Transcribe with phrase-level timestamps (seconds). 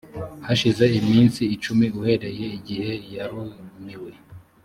[0.45, 4.11] hashize iminsi icumi uhereye igihe yarumiwe